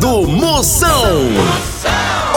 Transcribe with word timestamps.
Do 0.00 0.26
Moção. 0.26 0.88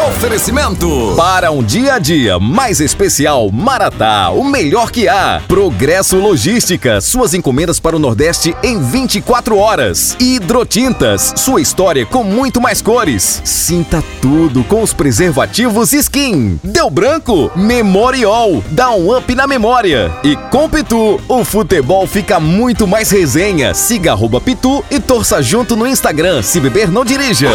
Oferecimento 0.08 1.16
para 1.17 1.50
um 1.50 1.63
dia 1.63 1.96
a 1.96 2.00
dia 2.00 2.38
mais 2.38 2.79
especial 2.79 3.50
Maratá, 3.52 4.29
o 4.29 4.43
melhor 4.43 4.91
que 4.91 5.07
há. 5.07 5.41
Progresso 5.47 6.18
Logística, 6.18 7.02
suas 7.02 7.34
encomendas 7.34 7.79
para 7.79 7.96
o 7.96 8.00
Nordeste 8.00 8.55
em 8.62 8.79
24 8.79 9.57
horas. 9.57 10.15
Hidrotintas, 10.20 11.33
sua 11.36 11.60
história 11.60 12.05
com 12.05 12.23
muito 12.23 12.62
mais 12.62 12.84
cores. 12.84 13.41
Sinta 13.44 14.04
tudo 14.21 14.63
com 14.66 14.84
os 14.84 14.94
preservativos 14.94 15.91
Skin. 15.91 16.59
Deu 16.63 16.88
branco? 16.91 17.52
Memorial, 17.55 18.63
dá 18.70 18.91
um 18.91 19.17
up 19.17 19.34
na 19.34 19.48
memória. 19.48 20.12
E 20.23 20.35
com 20.52 20.70
Pitu, 20.70 21.20
o 21.27 21.44
futebol 21.44 22.05
fica 22.05 22.40
muito 22.40 22.85
mais 22.85 23.09
resenha. 23.09 23.73
Siga 23.73 24.12
arroba 24.12 24.40
Pitu 24.40 24.85
e 24.91 24.99
torça 24.99 25.41
junto 25.41 25.76
no 25.76 25.88
Instagram. 25.88 26.44
Se 26.44 26.59
beber, 26.59 26.91
não 26.91 27.03
dirija. 27.03 27.49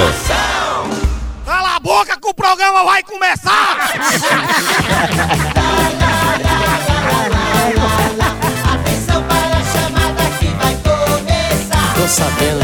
A 1.80 1.82
boca 1.82 2.20
que 2.20 2.28
o 2.28 2.34
programa 2.34 2.84
vai 2.84 3.02
começar! 3.02 3.78
Atenção 8.72 9.22
para 9.24 9.56
a 9.56 9.64
chamada 9.64 10.22
que 10.38 10.46
vai 10.48 10.76
começar. 10.76 11.94
Tô 11.94 12.06
sabendo. 12.06 12.60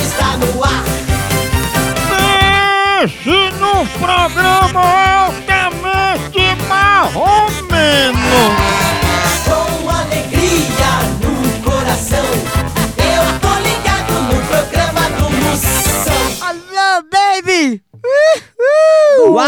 Está 0.00 0.36
no 0.36 0.64
ar. 0.64 0.84
Pense 3.00 3.30
num 3.58 3.86
programa 3.98 5.13
Uau! 18.58 19.38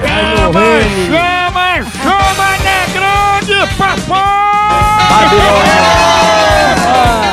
Chama, 0.00 0.66
chama, 1.06 1.68
chama, 2.02 2.48
negrão 2.64 3.40
de 3.42 3.60
papai! 3.76 5.26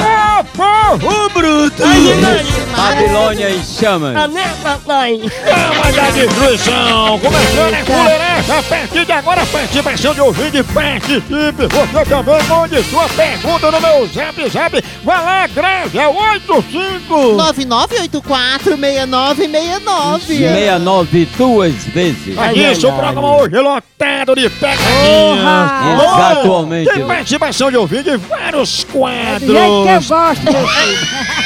Ô, 0.01 0.43
povo 0.55 1.29
bruto! 1.33 1.83
Babilônia 2.75 3.49
em 3.51 3.63
chamas. 3.63 4.15
Amém, 4.15 4.43
papai! 4.61 5.19
Chama 5.21 5.91
da 5.91 6.09
destruição! 6.11 7.19
Começando 7.19 7.73
a 7.73 7.85
fuleiragem, 7.85 8.55
a 8.57 8.63
partir 8.63 9.05
de 9.05 9.11
agora, 9.11 9.45
participação 9.45 10.13
de 10.13 10.21
ouvinte, 10.21 10.63
participe! 10.63 11.67
Você 11.67 12.05
também 12.09 12.41
mande 12.43 12.81
sua 12.83 13.07
pergunta 13.09 13.71
no 13.71 13.81
meu 13.81 14.07
zap 14.07 14.49
zap! 14.49 14.83
Vai 15.03 15.23
lá, 15.23 15.47
grave, 15.47 15.97
é 15.99 16.07
85! 16.07 17.37
99846969. 17.37 20.19
69 20.19 21.27
duas 21.37 21.73
vezes. 21.85 22.35
Mas 22.35 22.57
isso, 22.57 22.87
o 22.87 22.93
programa 22.93 23.35
hoje 23.37 23.55
é 23.55 23.61
lotado 23.61 24.35
de 24.35 24.49
pegadinhas! 24.49 25.71
Exatamente. 25.93 26.89
Tem 26.91 27.05
participação 27.05 27.69
de 27.71 27.77
ouvinte 27.77 28.09
e 28.09 28.17
vários 28.17 28.73
jeito 28.73 28.87
que 28.91 28.97
eu 28.97 29.01
quadros! 29.01 30.09
gosto. 30.09 30.43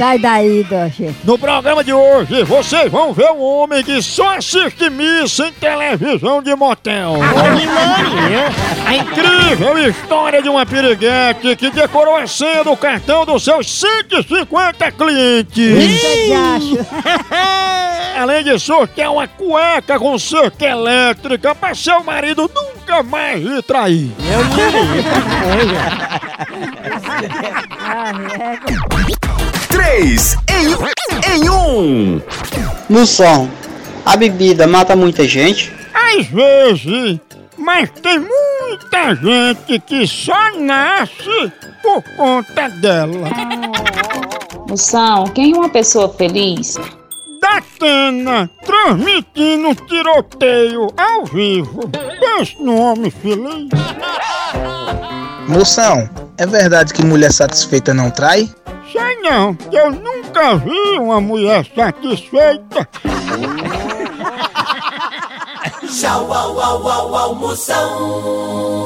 Sai 0.00 0.18
daí, 0.18 0.64
Doche. 0.64 1.14
No 1.24 1.38
programa 1.38 1.84
de 1.84 1.92
hoje, 1.92 2.42
vocês 2.44 2.90
vão 2.90 3.12
ver 3.12 3.30
um 3.32 3.42
homem 3.42 3.84
que 3.84 4.00
só 4.00 4.38
assiste 4.38 4.88
missa 4.88 5.48
em 5.48 5.52
televisão 5.52 6.42
de 6.42 6.56
motel. 6.56 7.16
A 8.86 8.94
incrível 8.94 9.90
história 9.90 10.42
de 10.42 10.48
uma 10.48 10.64
piriguete 10.64 11.54
que 11.54 11.70
decorou 11.70 12.16
a 12.16 12.26
senha 12.26 12.64
do 12.64 12.74
cartão 12.78 13.26
dos 13.26 13.44
seus 13.44 13.70
150 13.70 14.90
clientes. 14.92 15.60
Além 18.18 18.42
de 18.42 18.58
sortear 18.58 19.12
uma 19.12 19.28
cueca 19.28 19.98
com 19.98 20.18
cerca 20.18 20.64
elétrica 20.64 21.54
para 21.54 21.74
seu 21.74 22.02
marido 22.02 22.50
nunca 22.54 23.02
mais 23.02 23.44
lhe 23.44 23.60
trair. 23.60 24.10
Três 29.90 30.36
em, 30.48 31.34
em 31.34 31.50
um. 31.50 32.22
Moção, 32.88 33.50
a 34.06 34.16
bebida 34.16 34.64
mata 34.64 34.94
muita 34.94 35.26
gente? 35.26 35.74
Às 35.92 36.28
vezes, 36.28 37.18
mas 37.58 37.90
tem 38.00 38.20
muita 38.20 39.16
gente 39.16 39.80
que 39.80 40.06
só 40.06 40.56
nasce 40.60 41.52
por 41.82 42.04
conta 42.16 42.68
dela. 42.68 43.30
Moção, 44.68 45.24
quem 45.24 45.54
é 45.54 45.56
uma 45.56 45.68
pessoa 45.68 46.08
feliz? 46.08 46.76
Datena 47.40 48.48
transmitindo 48.64 49.70
um 49.70 49.74
tiroteio 49.74 50.86
ao 50.96 51.24
vivo. 51.24 51.90
Pense 52.20 52.62
no 52.62 52.76
homem 52.76 53.10
feliz. 53.10 53.68
Moção, 55.48 56.08
é 56.38 56.46
verdade 56.46 56.94
que 56.94 57.04
mulher 57.04 57.32
satisfeita 57.32 57.92
não 57.92 58.08
trai? 58.08 58.48
Sei 58.90 59.20
não, 59.22 59.56
eu 59.70 59.90
nunca 59.92 60.56
vi 60.56 60.98
uma 60.98 61.20
mulher 61.20 61.64
satisfeita. 61.74 62.88
Tchau, 65.88 66.32
au, 66.32 66.58
au, 66.58 66.88
au, 66.88 67.14
au, 67.14 67.34
Moção. 67.36 68.80